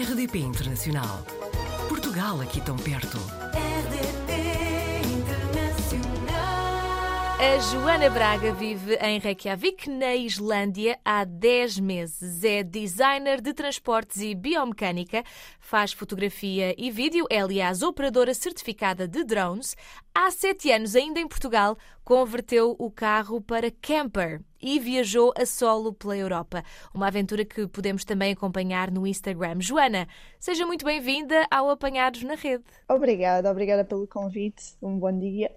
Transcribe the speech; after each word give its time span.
RDP 0.00 0.38
Internacional. 0.38 1.24
Portugal 1.88 2.40
aqui 2.40 2.60
tão 2.60 2.76
perto. 2.76 3.18
A 7.40 7.58
Joana 7.58 8.08
Braga 8.08 8.52
vive 8.52 8.94
em 8.94 9.18
Reykjavik, 9.18 9.90
na 9.90 10.14
Islândia, 10.14 11.00
há 11.04 11.24
10 11.24 11.80
meses. 11.80 12.44
É 12.44 12.62
designer 12.62 13.40
de 13.40 13.52
transportes 13.52 14.20
e 14.20 14.36
biomecânica, 14.36 15.24
faz 15.58 15.92
fotografia 15.92 16.76
e 16.78 16.92
vídeo, 16.92 17.26
é, 17.28 17.40
aliás, 17.40 17.82
operadora 17.82 18.32
certificada 18.34 19.08
de 19.08 19.24
drones. 19.24 19.76
Há 20.14 20.30
7 20.30 20.70
anos, 20.70 20.94
ainda 20.94 21.18
em 21.18 21.26
Portugal, 21.26 21.76
converteu 22.04 22.76
o 22.78 22.88
carro 22.88 23.40
para 23.40 23.68
camper 23.82 24.42
e 24.60 24.78
viajou 24.78 25.32
a 25.36 25.44
solo 25.46 25.92
pela 25.92 26.16
Europa. 26.16 26.62
Uma 26.94 27.08
aventura 27.08 27.44
que 27.44 27.66
podemos 27.66 28.04
também 28.04 28.32
acompanhar 28.32 28.90
no 28.90 29.06
Instagram. 29.06 29.60
Joana, 29.60 30.08
seja 30.38 30.66
muito 30.66 30.84
bem-vinda 30.84 31.46
ao 31.50 31.70
Apanhados 31.70 32.22
na 32.22 32.34
Rede. 32.34 32.64
Obrigada, 32.88 33.50
obrigada 33.50 33.84
pelo 33.84 34.06
convite. 34.06 34.76
Um 34.82 34.98
bom 34.98 35.16
dia. 35.16 35.50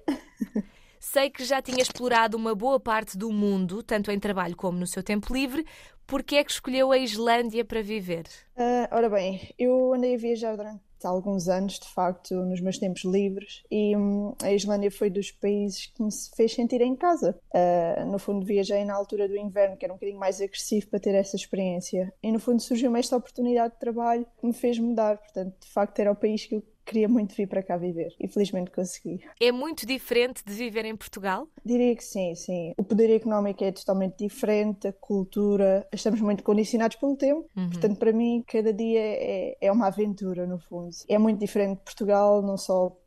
Sei 0.99 1.31
que 1.31 1.43
já 1.43 1.61
tinha 1.61 1.81
explorado 1.81 2.37
uma 2.37 2.53
boa 2.53 2.79
parte 2.79 3.17
do 3.17 3.31
mundo, 3.31 3.81
tanto 3.81 4.11
em 4.11 4.19
trabalho 4.19 4.55
como 4.55 4.77
no 4.77 4.85
seu 4.85 5.01
tempo 5.01 5.33
livre. 5.33 5.65
Por 6.05 6.21
que 6.21 6.35
é 6.35 6.43
que 6.43 6.51
escolheu 6.51 6.91
a 6.91 6.97
Islândia 6.97 7.65
para 7.65 7.81
viver? 7.81 8.25
Uh, 8.55 8.87
ora 8.91 9.09
bem, 9.09 9.51
eu 9.57 9.93
andei 9.93 10.13
a 10.13 10.17
viajar 10.17 10.55
durante 10.55 10.90
alguns 11.07 11.47
anos, 11.47 11.79
de 11.79 11.87
facto, 11.87 12.35
nos 12.35 12.61
meus 12.61 12.77
tempos 12.77 13.03
livres, 13.03 13.63
e 13.69 13.95
hum, 13.95 14.33
a 14.41 14.51
Islândia 14.51 14.91
foi 14.91 15.09
dos 15.09 15.31
países 15.31 15.87
que 15.87 16.01
me 16.03 16.09
fez 16.35 16.53
sentir 16.53 16.81
em 16.81 16.95
casa. 16.95 17.37
Uh, 17.53 18.05
no 18.05 18.19
fundo, 18.19 18.45
viajei 18.45 18.83
na 18.85 18.93
altura 18.93 19.27
do 19.27 19.37
inverno, 19.37 19.77
que 19.77 19.85
era 19.85 19.93
um 19.93 19.97
bocadinho 19.97 20.19
mais 20.19 20.41
agressivo 20.41 20.87
para 20.87 20.99
ter 20.99 21.15
essa 21.15 21.35
experiência, 21.35 22.13
e 22.21 22.31
no 22.31 22.39
fundo 22.39 22.61
surgiu-me 22.61 22.99
esta 22.99 23.17
oportunidade 23.17 23.73
de 23.73 23.79
trabalho 23.79 24.26
que 24.39 24.45
me 24.45 24.53
fez 24.53 24.77
mudar. 24.79 25.17
Portanto, 25.17 25.55
de 25.59 25.67
facto, 25.67 25.99
era 25.99 26.11
o 26.11 26.15
país 26.15 26.45
que 26.45 26.55
eu 26.55 26.63
queria 26.91 27.07
muito 27.07 27.34
vir 27.34 27.47
para 27.47 27.63
cá 27.63 27.77
viver 27.77 28.13
e 28.20 28.27
felizmente 28.27 28.70
consegui. 28.70 29.21
É 29.39 29.51
muito 29.51 29.85
diferente 29.85 30.43
de 30.45 30.53
viver 30.53 30.84
em 30.84 30.95
Portugal? 30.95 31.48
Diria 31.63 31.95
que 31.95 32.03
sim, 32.03 32.35
sim. 32.35 32.73
O 32.77 32.83
poder 32.83 33.09
económico 33.15 33.63
é 33.63 33.71
totalmente 33.71 34.17
diferente, 34.17 34.87
a 34.87 34.93
cultura, 34.93 35.87
estamos 35.93 36.20
muito 36.20 36.43
condicionados 36.43 36.98
pelo 36.98 37.15
tempo, 37.15 37.49
uhum. 37.55 37.70
portanto, 37.70 37.98
para 37.98 38.11
mim, 38.11 38.43
cada 38.45 38.73
dia 38.73 38.99
é, 38.99 39.57
é 39.61 39.71
uma 39.71 39.87
aventura, 39.87 40.45
no 40.45 40.59
fundo. 40.59 40.89
É 41.07 41.17
muito 41.17 41.39
diferente 41.39 41.77
de 41.77 41.83
Portugal, 41.85 42.41
não 42.41 42.57
só 42.57 42.98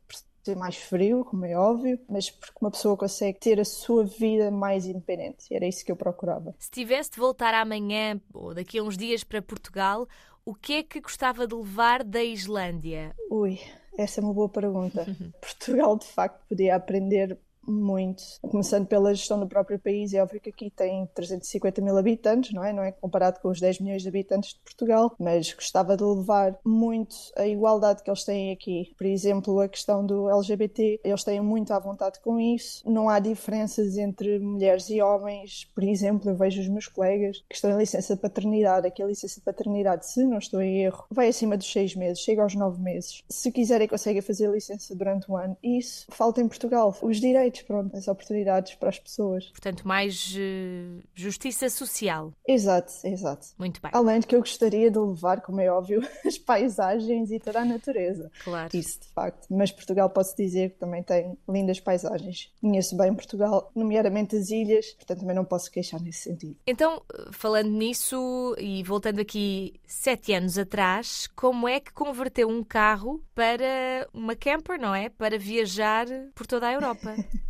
ser 0.45 0.55
mais 0.55 0.75
frio, 0.75 1.25
como 1.25 1.43
é 1.43 1.57
óbvio, 1.57 1.99
mas 2.07 2.29
porque 2.29 2.57
uma 2.61 2.69
pessoa 2.69 2.95
consegue 2.95 3.39
ter 3.39 3.59
a 3.59 3.65
sua 3.65 4.05
vida 4.05 4.51
mais 4.51 4.85
independente. 4.85 5.51
Era 5.51 5.67
isso 5.67 5.83
que 5.83 5.91
eu 5.91 5.95
procurava. 5.95 6.53
Se 6.59 6.69
tivesse 6.69 7.11
de 7.11 7.17
voltar 7.17 7.53
amanhã 7.55 8.21
ou 8.31 8.53
daqui 8.53 8.77
a 8.77 8.83
uns 8.83 8.95
dias 8.95 9.23
para 9.23 9.41
Portugal, 9.41 10.07
o 10.45 10.53
que 10.53 10.73
é 10.73 10.83
que 10.83 11.01
gostava 11.01 11.47
de 11.47 11.55
levar 11.55 12.03
da 12.03 12.23
Islândia? 12.23 13.15
Ui, 13.31 13.59
essa 13.97 14.21
é 14.21 14.23
uma 14.23 14.33
boa 14.33 14.47
pergunta. 14.47 15.05
Portugal, 15.41 15.97
de 15.97 16.05
facto, 16.05 16.45
podia 16.47 16.75
aprender 16.75 17.39
muito. 17.67 18.23
Começando 18.41 18.87
pela 18.87 19.13
gestão 19.13 19.39
do 19.39 19.47
próprio 19.47 19.79
país, 19.79 20.13
é 20.13 20.21
óbvio 20.21 20.41
que 20.41 20.49
aqui 20.49 20.69
tem 20.69 21.07
350 21.13 21.81
mil 21.81 21.97
habitantes, 21.97 22.53
não 22.53 22.63
é? 22.63 22.73
Não 22.73 22.83
é 22.83 22.91
comparado 22.91 23.39
com 23.39 23.49
os 23.49 23.59
10 23.59 23.79
milhões 23.79 24.01
de 24.01 24.07
habitantes 24.07 24.53
de 24.53 24.59
Portugal, 24.59 25.13
mas 25.19 25.53
gostava 25.53 25.95
de 25.97 26.03
levar 26.03 26.57
muito 26.65 27.15
a 27.35 27.47
igualdade 27.47 28.03
que 28.03 28.09
eles 28.09 28.23
têm 28.23 28.51
aqui. 28.51 28.93
Por 28.97 29.05
exemplo, 29.05 29.59
a 29.59 29.67
questão 29.67 30.05
do 30.05 30.29
LGBT, 30.29 31.01
eles 31.03 31.23
têm 31.23 31.41
muito 31.41 31.71
à 31.73 31.79
vontade 31.79 32.19
com 32.19 32.39
isso. 32.39 32.81
Não 32.89 33.09
há 33.09 33.19
diferenças 33.19 33.97
entre 33.97 34.39
mulheres 34.39 34.89
e 34.89 35.01
homens. 35.01 35.65
Por 35.73 35.83
exemplo, 35.83 36.29
eu 36.29 36.35
vejo 36.35 36.61
os 36.61 36.67
meus 36.67 36.87
colegas 36.87 37.43
que 37.49 37.55
estão 37.55 37.71
em 37.71 37.77
licença 37.77 38.15
de 38.15 38.21
paternidade. 38.21 38.87
Aqui 38.87 39.01
a 39.01 39.07
licença 39.07 39.39
de 39.39 39.45
paternidade, 39.45 40.07
se 40.07 40.23
não 40.23 40.37
estou 40.37 40.61
em 40.61 40.81
erro, 40.83 41.05
vai 41.09 41.27
acima 41.27 41.57
dos 41.57 41.71
6 41.71 41.95
meses, 41.95 42.19
chega 42.19 42.43
aos 42.43 42.55
9 42.55 42.81
meses. 42.81 43.23
Se 43.29 43.51
quiserem, 43.51 43.87
conseguem 43.87 44.21
fazer 44.21 44.49
licença 44.49 44.95
durante 44.95 45.31
um 45.31 45.37
ano. 45.37 45.57
Isso 45.63 46.05
falta 46.09 46.41
em 46.41 46.47
Portugal. 46.47 46.95
Os 47.01 47.19
direitos 47.19 47.54
pronto, 47.61 47.95
as 47.95 48.07
oportunidades 48.07 48.75
para 48.75 48.89
as 48.89 48.99
pessoas. 48.99 49.45
Portanto, 49.47 49.87
mais 49.87 50.35
uh, 50.35 51.03
justiça 51.13 51.69
social. 51.69 52.33
Exato, 52.47 52.93
exato. 53.03 53.47
Muito 53.57 53.81
bem. 53.81 53.91
Além 53.93 54.19
de 54.19 54.27
que 54.27 54.35
eu 54.35 54.39
gostaria 54.39 54.89
de 54.89 54.99
levar, 54.99 55.41
como 55.41 55.61
é 55.61 55.69
óbvio, 55.69 56.01
as 56.25 56.37
paisagens 56.37 57.31
e 57.31 57.39
toda 57.39 57.59
a 57.59 57.65
natureza. 57.65 58.31
Claro. 58.43 58.69
Isso, 58.73 59.01
de 59.01 59.07
facto. 59.07 59.47
Mas 59.49 59.71
Portugal, 59.71 60.09
posso 60.09 60.35
dizer 60.35 60.71
que 60.71 60.79
também 60.79 61.03
tem 61.03 61.37
lindas 61.47 61.79
paisagens. 61.79 62.51
Conheço 62.61 62.95
bem 62.97 63.13
Portugal, 63.13 63.71
nomeadamente 63.75 64.35
as 64.35 64.49
ilhas, 64.49 64.91
portanto 64.93 65.19
também 65.19 65.35
não 65.35 65.45
posso 65.45 65.71
queixar 65.71 66.01
nesse 66.01 66.19
sentido. 66.19 66.55
Então, 66.65 67.01
falando 67.31 67.69
nisso 67.69 68.55
e 68.57 68.83
voltando 68.83 69.19
aqui 69.19 69.79
sete 69.85 70.33
anos 70.33 70.57
atrás, 70.57 71.27
como 71.35 71.67
é 71.67 71.79
que 71.79 71.91
converteu 71.93 72.47
um 72.49 72.63
carro 72.63 73.23
para 73.33 74.07
uma 74.13 74.35
camper, 74.35 74.79
não 74.79 74.93
é? 74.93 75.09
Para 75.09 75.37
viajar 75.37 76.05
por 76.33 76.47
toda 76.47 76.67
a 76.67 76.73
Europa? 76.73 77.15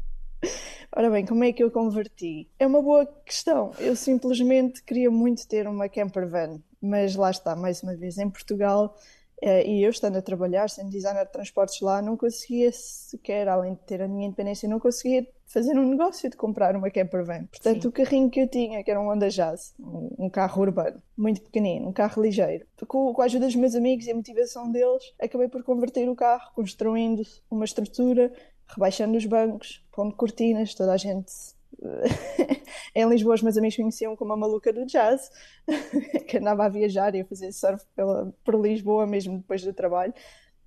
Ora 0.95 1.09
bem, 1.09 1.25
como 1.25 1.43
é 1.43 1.51
que 1.51 1.63
eu 1.63 1.69
converti? 1.69 2.47
É 2.57 2.65
uma 2.65 2.81
boa 2.81 3.05
questão. 3.25 3.71
Eu 3.79 3.95
simplesmente 3.95 4.81
queria 4.83 5.11
muito 5.11 5.47
ter 5.47 5.67
uma 5.67 5.89
camper 5.89 6.27
van, 6.27 6.61
mas 6.81 7.15
lá 7.15 7.31
está, 7.31 7.55
mais 7.55 7.83
uma 7.83 7.95
vez, 7.95 8.17
em 8.17 8.29
Portugal, 8.29 8.95
eh, 9.41 9.67
e 9.67 9.83
eu 9.83 9.89
estando 9.89 10.17
a 10.17 10.21
trabalhar, 10.21 10.69
sendo 10.69 10.89
designer 10.89 11.25
de 11.25 11.31
transportes 11.31 11.81
lá, 11.81 12.01
não 12.01 12.15
conseguia 12.15 12.71
sequer, 12.71 13.47
além 13.47 13.73
de 13.73 13.79
ter 13.81 14.01
a 14.01 14.07
minha 14.07 14.27
independência, 14.27 14.69
não 14.69 14.79
conseguia 14.79 15.27
fazer 15.45 15.77
um 15.77 15.87
negócio 15.87 16.29
de 16.29 16.35
comprar 16.35 16.75
uma 16.75 16.89
camper 16.89 17.23
van. 17.23 17.45
Portanto, 17.45 17.83
Sim. 17.83 17.87
o 17.87 17.91
carrinho 17.91 18.29
que 18.29 18.39
eu 18.39 18.47
tinha, 18.47 18.83
que 18.83 18.89
era 18.89 18.99
um 18.99 19.09
Honda 19.09 19.29
Jazz, 19.29 19.73
um, 19.79 20.29
carro 20.29 20.61
urbano, 20.61 21.01
muito 21.15 21.41
pequenino, 21.41 21.87
um 21.87 21.93
carro 21.93 22.21
ligeiro, 22.21 22.65
com, 22.87 23.13
com 23.13 23.21
a 23.21 23.25
ajuda 23.25 23.45
dos 23.45 23.55
meus 23.55 23.75
amigos 23.75 24.07
e 24.07 24.11
a 24.11 24.15
motivação 24.15 24.71
deles, 24.71 25.13
acabei 25.19 25.47
por 25.47 25.63
converter 25.63 26.09
o 26.09 26.15
carro, 26.15 26.51
construindo 26.55 27.21
uma 27.49 27.65
estrutura 27.65 28.33
rebaixando 28.67 29.17
os 29.17 29.25
bancos, 29.25 29.83
pondo 29.91 30.15
cortinas, 30.15 30.73
toda 30.73 30.93
a 30.93 30.97
gente. 30.97 31.31
em 32.95 33.07
Lisboa, 33.07 33.35
os 33.35 33.41
meus 33.41 33.57
amigos 33.57 33.75
conheciam 33.75 34.15
como 34.15 34.33
a 34.33 34.37
maluca 34.37 34.71
do 34.71 34.85
jazz, 34.85 35.29
que 36.27 36.37
andava 36.37 36.65
a 36.65 36.69
viajar 36.69 37.13
e 37.15 37.21
a 37.21 37.25
fazer 37.25 37.51
surf 37.51 37.85
pela, 37.95 38.33
por 38.43 38.55
Lisboa, 38.59 39.05
mesmo 39.05 39.37
depois 39.37 39.63
do 39.63 39.73
trabalho. 39.73 40.13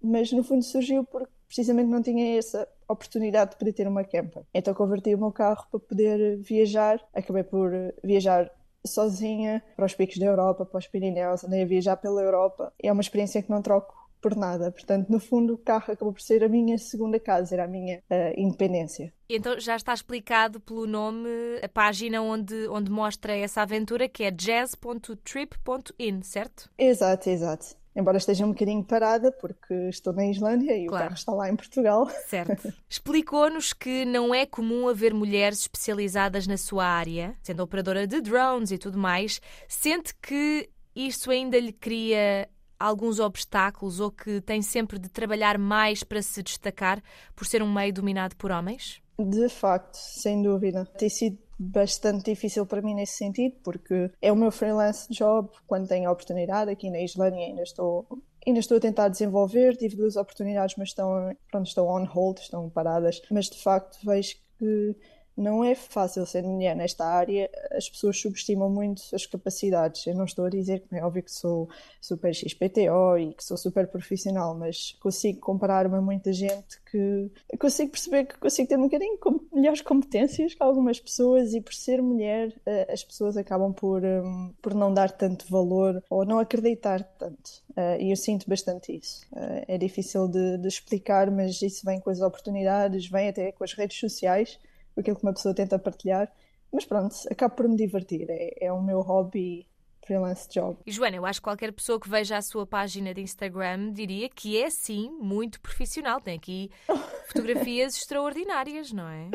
Mas 0.00 0.31
no 0.31 0.44
fundo 0.44 0.62
surgiu 0.62 1.04
porque 1.04 1.32
precisamente 1.47 1.88
não 1.88 2.03
tinha 2.03 2.38
essa 2.38 2.69
oportunidade 2.87 3.53
de 3.53 3.56
poder 3.56 3.72
ter 3.72 3.88
uma 3.88 4.04
camper. 4.04 4.44
Então 4.54 4.72
converti 4.75 5.14
o 5.14 5.19
meu 5.19 5.32
carro 5.32 5.66
para 5.70 5.81
poder 5.81 6.38
viajar. 6.38 7.00
Acabei 7.12 7.42
por 7.42 7.72
viajar 8.04 8.50
sozinha 8.87 9.62
para 9.76 9.87
os 9.87 9.94
picos 9.94 10.19
da 10.19 10.26
Europa, 10.26 10.64
para 10.64 10.78
os 10.78 10.87
Pirineus, 10.87 11.44
andei 11.44 11.62
a 11.62 11.66
viajar 11.66 11.97
pela 11.97 12.22
Europa. 12.22 12.72
É 12.81 12.92
uma 12.92 13.00
experiência 13.00 13.42
que 13.42 13.50
não 13.50 13.60
troco 13.60 14.07
por 14.21 14.37
nada. 14.37 14.71
Portanto, 14.71 15.09
no 15.09 15.21
fundo, 15.21 15.55
o 15.55 15.59
carro 15.59 15.93
acabou 15.93 16.12
por 16.12 16.21
ser 16.21 16.45
a 16.45 16.49
minha 16.49 16.77
segunda 16.79 17.19
casa, 17.19 17.55
era 17.55 17.65
a 17.65 17.69
minha 17.69 17.99
uh, 18.11 18.33
independência. 18.37 19.12
Então 19.29 19.59
já 19.61 19.77
está 19.77 19.93
explicado 19.93 20.61
pelo 20.61 20.87
nome 20.87 21.29
a 21.62 21.69
página 21.69 22.23
onde, 22.23 22.67
onde 22.69 22.91
mostra 22.91 23.37
essa 23.37 23.62
aventura, 23.62 24.09
que 24.09 24.25
é 24.25 24.31
jazz.trip.in, 24.31 26.23
certo? 26.23 26.71
Exato, 26.79 27.29
exato. 27.29 27.77
Embora 27.99 28.17
esteja 28.17 28.47
um 28.47 28.51
bocadinho 28.51 28.84
parada, 28.84 29.33
porque 29.33 29.75
estou 29.89 30.12
na 30.12 30.25
Islândia 30.25 30.77
e 30.77 30.87
claro. 30.87 31.06
o 31.06 31.09
carro 31.09 31.19
está 31.19 31.33
lá 31.33 31.50
em 31.50 31.56
Portugal. 31.56 32.09
Certo. 32.29 32.73
Explicou-nos 32.89 33.73
que 33.73 34.05
não 34.05 34.33
é 34.33 34.47
comum 34.47 34.89
haver 34.89 35.12
mulheres 35.12 35.62
especializadas 35.62 36.47
na 36.47 36.56
sua 36.56 36.87
área, 36.87 37.37
sendo 37.43 37.61
operadora 37.61 38.06
de 38.06 38.21
drones 38.21 38.71
e 38.71 38.79
tudo 38.79 38.97
mais. 38.97 39.41
Sente 39.67 40.15
que 40.23 40.71
isso 40.95 41.29
ainda 41.31 41.59
lhe 41.59 41.73
cria 41.73 42.49
alguns 42.78 43.19
obstáculos 43.19 44.00
ou 44.00 44.11
que 44.11 44.41
tem 44.41 44.62
sempre 44.62 44.99
de 44.99 45.09
trabalhar 45.09 45.59
mais 45.59 46.03
para 46.03 46.22
se 46.22 46.43
destacar 46.43 47.03
por 47.34 47.47
ser 47.47 47.62
um 47.62 47.72
meio 47.72 47.93
dominado 47.93 48.37
por 48.37 48.50
homens? 48.50 49.00
De 49.19 49.49
facto, 49.49 49.97
sem 49.97 50.43
dúvida. 50.43 50.84
Tem 50.97 51.09
sido 51.09 51.38
bastante 51.59 52.31
difícil 52.31 52.65
para 52.65 52.81
mim 52.81 52.94
nesse 52.94 53.17
sentido, 53.17 53.56
porque 53.65 54.11
é 54.22 54.31
o 54.31 54.37
meu 54.37 54.53
freelance 54.53 55.12
job 55.12 55.50
quando 55.67 55.88
tenho 55.88 56.08
a 56.08 56.12
oportunidade. 56.12 56.70
Aqui 56.70 56.88
na 56.88 57.00
Islândia 57.00 57.44
ainda 57.44 57.62
estou, 57.62 58.06
ainda 58.47 58.61
estou 58.61 58.76
a 58.76 58.81
tentar 58.81 59.08
desenvolver. 59.08 59.76
Tive 59.76 59.97
duas 59.97 60.17
oportunidades, 60.17 60.76
mas 60.79 60.91
estão, 60.91 61.35
pronto, 61.50 61.67
estão 61.67 61.87
on 61.87 62.05
hold, 62.05 62.38
estão 62.38 62.70
paradas. 62.70 63.20
Mas 63.31 63.47
de 63.47 63.61
facto 63.61 63.99
vejo 64.05 64.37
que 64.58 64.97
não 65.38 65.64
é 65.64 65.75
fácil 65.75 66.26
ser 66.26 66.43
mulher 66.43 66.75
nesta 66.75 67.06
área, 67.06 67.49
as 67.70 67.88
pessoas 67.88 68.19
subestimam 68.19 68.69
muito 68.69 69.02
as 69.14 69.25
capacidades. 69.25 70.06
Eu 70.06 70.14
não 70.14 70.25
estou 70.25 70.44
a 70.44 70.50
dizer 70.50 70.81
que 70.81 70.96
é 70.96 71.05
óbvio 71.05 71.23
que 71.23 71.32
sou 71.32 71.69
super 72.00 72.35
XPTO 72.35 73.19
e 73.19 73.35
que 73.35 73.44
sou 73.44 73.56
super 73.56 73.87
profissional, 73.87 74.55
mas 74.55 74.96
consigo 75.00 75.38
comparar-me 75.40 75.96
a 75.96 76.00
muita 76.00 76.32
gente 76.32 76.81
que 76.90 77.31
consigo 77.58 77.93
perceber 77.93 78.25
que 78.26 78.38
consigo 78.38 78.69
ter 78.69 78.76
um 78.76 78.82
bocadinho 78.82 79.17
com 79.19 79.40
melhores 79.52 79.81
competências 79.81 80.55
que 80.55 80.62
algumas 80.62 80.99
pessoas 80.99 81.55
e 81.55 81.61
por 81.61 81.75
ser 81.75 82.02
mulher 82.02 82.52
eh, 82.67 82.93
as 82.93 83.05
pessoas 83.05 83.37
acabam 83.37 83.73
por, 83.73 84.05
um, 84.05 84.52
por 84.61 84.75
não 84.75 84.93
dar 84.93 85.11
tanto 85.11 85.46
valor 85.49 86.02
ou 86.11 86.25
não 86.25 86.38
acreditar 86.38 87.02
tanto. 87.19 87.62
Uh, 87.70 88.00
e 88.00 88.11
eu 88.11 88.17
sinto 88.17 88.49
bastante 88.49 88.96
isso. 88.96 89.25
Uh, 89.32 89.64
é 89.69 89.79
difícil 89.79 90.26
de, 90.26 90.58
de 90.58 90.67
explicar, 90.67 91.31
mas 91.31 91.62
isso 91.62 91.85
vem 91.85 92.00
com 92.00 92.11
as 92.11 92.20
oportunidades, 92.20 93.08
vem 93.08 93.29
até 93.29 93.52
com 93.52 93.62
as 93.62 93.73
redes 93.73 93.99
sociais 93.99 94.58
aquilo 95.00 95.17
que 95.17 95.23
uma 95.23 95.33
pessoa 95.33 95.55
tenta 95.55 95.79
partilhar. 95.79 96.31
Mas 96.73 96.85
pronto, 96.85 97.15
acabo 97.31 97.55
por 97.55 97.69
me 97.69 97.77
divertir. 97.77 98.27
É, 98.29 98.67
é 98.67 98.73
o 98.73 98.83
meu 98.83 99.00
hobby 99.00 99.67
freelance 100.09 100.49
job. 100.49 100.79
E 100.87 100.91
Joana, 100.91 101.17
eu 101.17 101.27
acho 101.27 101.39
que 101.39 101.45
qualquer 101.45 101.71
pessoa 101.71 102.00
que 102.00 102.09
veja 102.09 102.39
a 102.39 102.43
sua 102.43 102.67
página 102.67 103.12
de 103.12 103.21
Instagram 103.21 103.93
diria 103.93 104.29
que 104.31 104.61
é 104.61 104.71
sim 104.71 105.11
muito 105.21 105.61
profissional. 105.61 106.19
Tem 106.19 106.37
aqui 106.37 106.71
fotografias 107.29 107.95
extraordinárias, 107.95 108.91
não 108.91 109.06
é? 109.06 109.31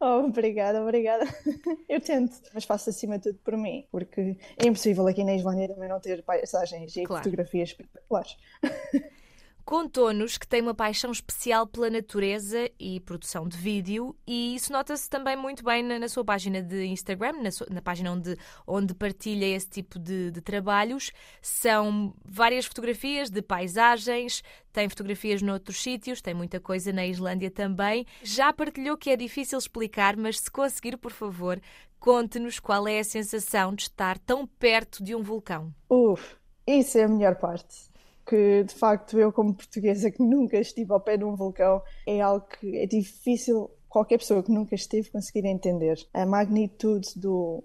Oh, 0.00 0.24
obrigada, 0.26 0.82
obrigada. 0.82 1.24
Eu 1.88 2.00
tento, 2.00 2.40
mas 2.54 2.64
faço 2.64 2.88
acima 2.88 3.18
de 3.18 3.24
tudo 3.24 3.38
por 3.44 3.56
mim, 3.56 3.86
porque 3.92 4.36
é 4.56 4.66
impossível 4.66 5.06
aqui 5.06 5.22
na 5.22 5.34
Islândia 5.34 5.68
também 5.68 5.88
não 5.88 6.00
ter 6.00 6.22
paisagens 6.22 6.96
e 6.96 7.04
claro. 7.04 7.22
fotografias 7.22 7.70
espetaculares. 7.70 8.36
Contou-nos 9.64 10.36
que 10.36 10.46
tem 10.46 10.60
uma 10.60 10.74
paixão 10.74 11.10
especial 11.10 11.66
pela 11.66 11.88
natureza 11.88 12.70
e 12.78 13.00
produção 13.00 13.48
de 13.48 13.56
vídeo, 13.56 14.14
e 14.26 14.54
isso 14.54 14.70
nota-se 14.70 15.08
também 15.08 15.36
muito 15.36 15.64
bem 15.64 15.82
na, 15.82 15.98
na, 15.98 16.06
sua 16.06 16.22
página 16.22 16.60
de 16.60 16.84
Instagram, 16.84 17.40
na, 17.40 17.50
sua, 17.50 17.66
na 17.70 17.80
página 17.80 18.12
onde, 18.12 18.36
onde 18.66 18.92
partilha 18.94 19.46
esse 19.46 19.70
tipo 19.70 19.98
de, 19.98 20.30
de, 20.30 20.42
trabalhos. 20.42 21.12
São 21.40 22.14
várias 22.22 22.66
fotografias 22.66 23.30
de 23.30 23.40
paisagens, 23.40 24.42
tem 24.70 24.86
fotografias 24.86 25.40
noutros 25.40 25.82
sítios, 25.82 26.20
tem 26.20 26.34
muita 26.34 26.60
coisa 26.60 26.92
na 26.92 27.06
Islândia 27.06 27.50
também. 27.50 28.04
Já 28.22 28.52
partilhou 28.52 28.98
que 28.98 29.08
é 29.08 29.16
difícil 29.16 29.58
explicar, 29.58 30.14
mas 30.14 30.40
se 30.40 30.50
conseguir, 30.50 30.98
por 30.98 31.10
favor, 31.10 31.58
conte-nos 31.98 32.60
qual 32.60 32.86
é 32.86 32.98
a 32.98 33.04
sensação 33.04 33.74
de 33.74 33.84
estar 33.84 34.18
tão 34.18 34.46
perto 34.46 35.02
de 35.02 35.14
um 35.14 35.22
vulcão. 35.22 35.74
Uf, 35.88 36.36
isso 36.66 36.98
é 36.98 37.04
a 37.04 37.08
melhor 37.08 37.36
parte 37.36 37.93
que 38.26 38.64
de 38.64 38.74
facto 38.74 39.18
eu 39.18 39.32
como 39.32 39.54
portuguesa 39.54 40.10
que 40.10 40.22
nunca 40.22 40.58
estive 40.58 40.92
ao 40.92 41.00
pé 41.00 41.16
de 41.16 41.24
um 41.24 41.36
vulcão 41.36 41.82
é 42.06 42.20
algo 42.20 42.46
que 42.46 42.78
é 42.78 42.86
difícil 42.86 43.70
qualquer 43.88 44.18
pessoa 44.18 44.42
que 44.42 44.50
nunca 44.50 44.74
esteve 44.74 45.10
conseguir 45.10 45.46
entender. 45.46 45.96
A 46.12 46.24
magnitude 46.26 47.08
do 47.16 47.62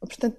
portanto 0.00 0.36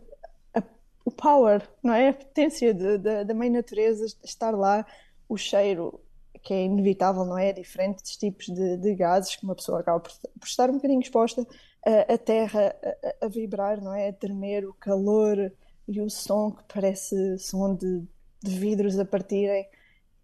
a, 0.54 0.64
o 1.04 1.12
power 1.12 1.68
não 1.84 1.94
é? 1.94 2.10
A 2.10 2.14
potência 2.14 2.74
da 2.74 3.34
mãe 3.34 3.50
natureza 3.50 4.06
estar 4.24 4.52
lá 4.52 4.86
o 5.28 5.38
cheiro 5.38 6.00
que 6.44 6.54
é 6.54 6.66
inevitável 6.66 7.26
não 7.26 7.38
é? 7.38 7.52
Diferentes 7.52 8.16
tipos 8.16 8.46
de, 8.46 8.78
de, 8.78 8.96
gases 8.96 9.36
que 9.36 9.44
uma 9.44 9.56
pessoa 9.56 9.80
acaba 9.80 10.00
por, 10.00 10.12
por 10.40 10.46
estar 10.46 10.70
um 10.70 10.76
bocadinho 10.76 11.02
exposta 11.02 11.46
a, 11.86 12.14
a 12.14 12.18
terra 12.18 12.76
a, 13.22 13.26
a 13.26 13.28
vibrar 13.28 13.82
não 13.82 13.94
é? 13.94 14.10
A 14.10 14.14
tremer 14.14 14.68
o 14.68 14.74
calor 14.74 15.52
e 15.88 16.00
o 16.00 16.10
som 16.10 16.52
que 16.52 16.64
parece 16.72 17.40
som 17.40 17.74
de 17.74 18.06
de 18.50 18.58
vidros 18.58 18.98
a 18.98 19.06
partirem 19.06 19.68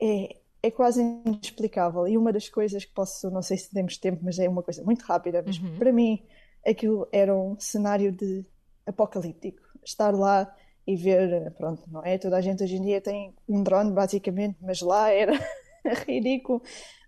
é, 0.01 0.35
é 0.61 0.71
quase 0.71 1.01
inexplicável. 1.01 2.07
E 2.07 2.17
uma 2.17 2.31
das 2.31 2.49
coisas 2.49 2.85
que 2.85 2.93
posso, 2.93 3.29
não 3.29 3.41
sei 3.41 3.57
se 3.57 3.69
temos 3.71 3.97
tempo, 3.97 4.21
mas 4.23 4.39
é 4.39 4.47
uma 4.47 4.63
coisa 4.63 4.83
muito 4.83 5.03
rápida, 5.03 5.43
mas 5.45 5.59
uhum. 5.59 5.77
para 5.77 5.91
mim 5.91 6.23
aquilo 6.65 7.07
era 7.11 7.35
um 7.35 7.59
cenário 7.59 8.11
de 8.11 8.45
apocalíptico. 8.85 9.61
Estar 9.83 10.15
lá 10.15 10.53
e 10.85 10.95
ver, 10.95 11.51
pronto, 11.51 11.83
não 11.87 12.03
é? 12.03 12.17
Toda 12.17 12.37
a 12.37 12.41
gente 12.41 12.63
hoje 12.63 12.75
em 12.75 12.81
dia 12.81 13.01
tem 13.01 13.33
um 13.47 13.63
drone, 13.63 13.91
basicamente, 13.91 14.57
mas 14.61 14.81
lá 14.81 15.09
era 15.09 15.33
ridículo. 16.07 16.61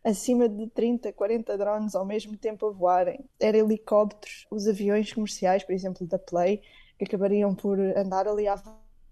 Acima 0.03 0.47
de 0.47 0.67
30, 0.67 1.11
40 1.13 1.57
drones 1.57 1.95
ao 1.95 2.05
mesmo 2.05 2.37
tempo 2.37 2.67
a 2.67 2.71
voarem. 2.71 3.19
Era 3.39 3.57
helicópteros, 3.57 4.45
os 4.51 4.67
aviões 4.67 5.11
comerciais, 5.11 5.63
por 5.63 5.73
exemplo, 5.73 6.05
da 6.05 6.19
Play, 6.19 6.61
que 6.97 7.05
acabariam 7.05 7.55
por 7.55 7.79
andar 7.79 8.27
ali 8.27 8.47
à 8.47 8.55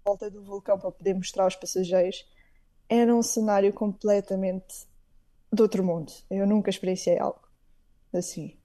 volta 0.04 0.30
do 0.30 0.42
vulcão 0.42 0.78
para 0.78 0.90
poder 0.90 1.14
mostrar 1.14 1.44
aos 1.44 1.56
passageiros, 1.56 2.24
era 2.88 3.14
um 3.14 3.22
cenário 3.22 3.72
completamente 3.72 4.86
de 5.50 5.62
outro 5.62 5.82
mundo. 5.82 6.12
Eu 6.30 6.46
nunca 6.46 6.68
experienciei 6.68 7.18
algo 7.18 7.40
assim. 8.12 8.56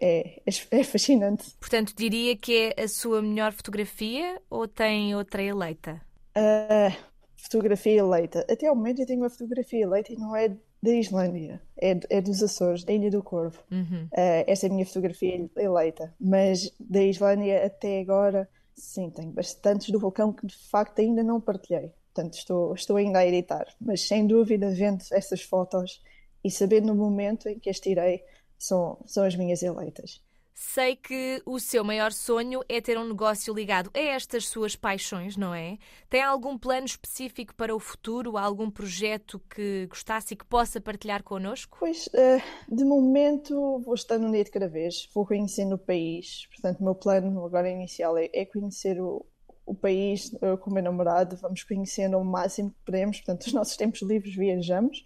É, 0.00 0.40
é, 0.44 0.78
é 0.78 0.84
fascinante. 0.84 1.52
Portanto, 1.58 1.94
diria 1.96 2.36
que 2.36 2.74
é 2.76 2.82
a 2.82 2.88
sua 2.88 3.22
melhor 3.22 3.52
fotografia 3.52 4.40
ou 4.50 4.68
tem 4.68 5.14
outra 5.14 5.42
eleita? 5.42 6.02
Uh, 6.36 6.94
fotografia 7.36 7.98
eleita. 8.00 8.44
Até 8.50 8.66
ao 8.66 8.74
momento 8.74 9.00
eu 9.00 9.06
tenho 9.06 9.20
uma 9.20 9.30
fotografia 9.30 9.84
eleita 9.84 10.12
e 10.12 10.16
não 10.16 10.36
é 10.36 10.48
da 10.82 10.90
Islândia, 10.90 11.62
é, 11.80 11.98
é 12.10 12.20
dos 12.20 12.42
Açores, 12.42 12.84
da 12.84 12.92
Ilha 12.92 13.10
do 13.10 13.22
Corvo. 13.22 13.58
Uhum. 13.70 14.04
Uh, 14.12 14.44
essa 14.46 14.66
é 14.66 14.68
a 14.68 14.72
minha 14.72 14.84
fotografia 14.84 15.48
eleita. 15.56 16.12
Mas 16.20 16.70
da 16.78 17.02
Islândia 17.02 17.64
até 17.64 18.00
agora 18.00 18.48
Sim, 18.76 19.10
tenho 19.10 19.30
bastantes 19.32 19.90
do 19.90 19.98
vulcão 19.98 20.32
que 20.32 20.46
de 20.46 20.56
facto 20.68 20.98
ainda 21.00 21.22
não 21.22 21.40
partilhei. 21.40 21.92
Portanto, 22.12 22.34
estou, 22.34 22.74
estou 22.74 22.96
ainda 22.96 23.20
a 23.20 23.26
editar. 23.26 23.66
Mas 23.80 24.02
sem 24.06 24.26
dúvida, 24.26 24.70
vendo 24.70 25.02
essas 25.12 25.42
fotos 25.42 26.02
e 26.42 26.50
sabendo 26.50 26.88
no 26.88 26.94
momento 26.94 27.48
em 27.48 27.58
que 27.58 27.70
as 27.70 27.80
tirei, 27.80 28.22
são, 28.58 28.98
são 29.06 29.24
as 29.24 29.36
minhas 29.36 29.62
eleitas. 29.62 30.22
Sei 30.56 30.94
que 30.94 31.42
o 31.44 31.58
seu 31.58 31.82
maior 31.82 32.12
sonho 32.12 32.60
é 32.68 32.80
ter 32.80 32.96
um 32.96 33.08
negócio 33.08 33.52
ligado 33.52 33.90
a 33.92 33.98
estas 33.98 34.46
suas 34.46 34.76
paixões, 34.76 35.36
não 35.36 35.52
é? 35.52 35.78
Tem 36.08 36.22
algum 36.22 36.56
plano 36.56 36.86
específico 36.86 37.52
para 37.56 37.74
o 37.74 37.80
futuro? 37.80 38.38
Algum 38.38 38.70
projeto 38.70 39.42
que 39.50 39.86
gostasse 39.88 40.34
e 40.34 40.36
que 40.36 40.44
possa 40.44 40.80
partilhar 40.80 41.24
connosco? 41.24 41.76
Pois, 41.80 42.08
eh, 42.14 42.40
de 42.68 42.84
momento 42.84 43.80
vou 43.80 43.94
estar 43.94 44.16
um 44.20 44.30
dia 44.30 44.44
de 44.44 44.50
cada 44.52 44.68
vez, 44.68 45.08
vou 45.12 45.26
conhecendo 45.26 45.74
o 45.74 45.78
país. 45.78 46.46
Portanto, 46.46 46.80
o 46.80 46.84
meu 46.84 46.94
plano 46.94 47.44
agora 47.44 47.68
inicial 47.68 48.16
é, 48.16 48.30
é 48.32 48.46
conhecer 48.46 49.00
o, 49.00 49.26
o 49.66 49.74
país 49.74 50.30
com 50.60 50.70
o 50.70 50.72
meu 50.72 50.84
namorado, 50.84 51.36
vamos 51.36 51.64
conhecendo 51.64 52.16
o 52.16 52.24
máximo 52.24 52.70
que 52.70 52.84
podemos. 52.86 53.16
Portanto, 53.16 53.42
os 53.46 53.52
nossos 53.52 53.76
tempos 53.76 54.02
livres 54.02 54.36
viajamos 54.36 55.04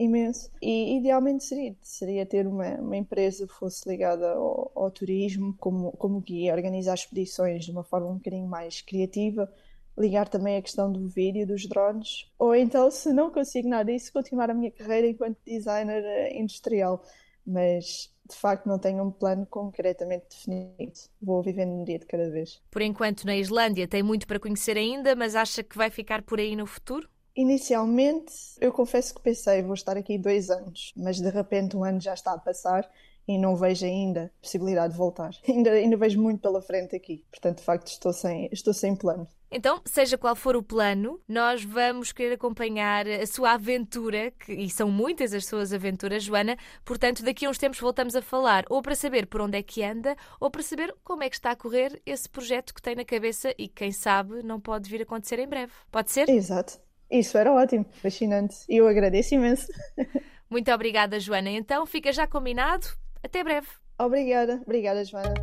imenso. 0.00 0.50
E 0.60 0.96
idealmente 0.96 1.44
seria, 1.44 1.76
seria 1.82 2.26
ter 2.26 2.46
uma, 2.46 2.74
uma 2.76 2.96
empresa 2.96 3.46
que 3.46 3.52
fosse 3.52 3.88
ligada 3.88 4.32
ao, 4.32 4.72
ao, 4.74 4.90
turismo, 4.90 5.54
como, 5.58 5.92
como 5.92 6.20
guia, 6.20 6.54
organizar 6.54 6.94
expedições 6.94 7.64
de 7.64 7.70
uma 7.70 7.84
forma 7.84 8.08
um 8.08 8.16
bocadinho 8.16 8.46
mais 8.46 8.80
criativa, 8.80 9.52
ligar 9.98 10.28
também 10.28 10.56
a 10.56 10.62
questão 10.62 10.90
do 10.90 11.06
vídeo, 11.06 11.46
dos 11.46 11.68
drones, 11.68 12.30
ou 12.38 12.54
então, 12.54 12.90
se 12.90 13.12
não 13.12 13.30
consigo 13.30 13.68
nada 13.68 13.92
disso, 13.92 14.12
continuar 14.12 14.50
a 14.50 14.54
minha 14.54 14.70
carreira 14.70 15.06
enquanto 15.06 15.38
designer 15.44 16.02
eh, 16.04 16.38
industrial. 16.38 17.04
Mas 17.46 18.10
de 18.28 18.36
facto 18.36 18.66
não 18.66 18.78
tenho 18.78 19.02
um 19.02 19.10
plano 19.10 19.44
concretamente 19.46 20.26
definido. 20.30 20.92
Vou 21.20 21.42
vivendo 21.42 21.72
um 21.72 21.84
dia 21.84 21.98
de 21.98 22.06
cada 22.06 22.30
vez. 22.30 22.62
Por 22.70 22.80
enquanto, 22.80 23.24
na 23.24 23.36
Islândia 23.36 23.88
tem 23.88 24.02
muito 24.02 24.26
para 24.26 24.38
conhecer 24.38 24.76
ainda, 24.76 25.16
mas 25.16 25.34
acha 25.34 25.62
que 25.62 25.76
vai 25.76 25.90
ficar 25.90 26.22
por 26.22 26.38
aí 26.38 26.54
no 26.54 26.66
futuro? 26.66 27.08
Inicialmente, 27.36 28.32
eu 28.60 28.72
confesso 28.72 29.14
que 29.14 29.20
pensei, 29.20 29.62
vou 29.62 29.74
estar 29.74 29.96
aqui 29.96 30.18
dois 30.18 30.50
anos, 30.50 30.92
mas 30.96 31.20
de 31.20 31.30
repente 31.30 31.76
um 31.76 31.84
ano 31.84 32.00
já 32.00 32.14
está 32.14 32.32
a 32.32 32.38
passar 32.38 32.90
e 33.26 33.38
não 33.38 33.54
vejo 33.54 33.86
ainda 33.86 34.32
possibilidade 34.42 34.92
de 34.92 34.98
voltar. 34.98 35.30
Ainda, 35.46 35.70
ainda 35.70 35.96
vejo 35.96 36.20
muito 36.20 36.40
pela 36.40 36.60
frente 36.60 36.96
aqui, 36.96 37.24
portanto, 37.30 37.58
de 37.58 37.64
facto, 37.64 37.86
estou 37.88 38.12
sem, 38.12 38.48
estou 38.50 38.74
sem 38.74 38.96
plano. 38.96 39.28
Então, 39.52 39.80
seja 39.84 40.16
qual 40.16 40.36
for 40.36 40.54
o 40.54 40.62
plano, 40.62 41.20
nós 41.26 41.64
vamos 41.64 42.12
querer 42.12 42.34
acompanhar 42.34 43.06
a 43.06 43.26
sua 43.26 43.52
aventura, 43.52 44.30
que, 44.32 44.52
e 44.52 44.70
são 44.70 44.88
muitas 44.88 45.34
as 45.34 45.44
suas 45.44 45.72
aventuras, 45.72 46.22
Joana. 46.22 46.56
Portanto, 46.84 47.24
daqui 47.24 47.44
a 47.46 47.50
uns 47.50 47.58
tempos 47.58 47.80
voltamos 47.80 48.14
a 48.14 48.22
falar, 48.22 48.64
ou 48.70 48.80
para 48.80 48.94
saber 48.94 49.26
por 49.26 49.40
onde 49.40 49.58
é 49.58 49.62
que 49.62 49.82
anda, 49.82 50.16
ou 50.38 50.50
para 50.50 50.62
saber 50.62 50.94
como 51.02 51.24
é 51.24 51.28
que 51.28 51.34
está 51.34 51.50
a 51.50 51.56
correr 51.56 52.00
esse 52.06 52.28
projeto 52.28 52.72
que 52.72 52.82
tem 52.82 52.94
na 52.94 53.04
cabeça 53.04 53.52
e, 53.58 53.66
quem 53.66 53.90
sabe, 53.90 54.42
não 54.44 54.60
pode 54.60 54.88
vir 54.88 55.00
a 55.00 55.02
acontecer 55.02 55.40
em 55.40 55.48
breve. 55.48 55.72
Pode 55.90 56.12
ser? 56.12 56.28
Exato. 56.28 56.80
Isso 57.10 57.36
era 57.36 57.52
ótimo, 57.52 57.84
fascinante. 58.02 58.58
E 58.68 58.76
eu 58.76 58.86
agradeço 58.86 59.34
imenso. 59.34 59.66
Muito 60.48 60.70
obrigada, 60.72 61.18
Joana. 61.18 61.50
Então, 61.50 61.84
fica 61.86 62.12
já 62.12 62.24
combinado. 62.26 62.86
Até 63.22 63.44
breve. 63.44 63.66
Obrigada, 63.98 64.62
obrigada, 64.64 65.04
Joana. 65.04 65.34